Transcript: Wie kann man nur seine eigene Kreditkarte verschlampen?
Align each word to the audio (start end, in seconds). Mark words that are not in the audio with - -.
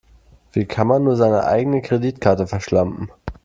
Wie 0.51 0.65
kann 0.65 0.87
man 0.87 1.03
nur 1.03 1.15
seine 1.15 1.45
eigene 1.45 1.83
Kreditkarte 1.83 2.47
verschlampen? 2.47 3.11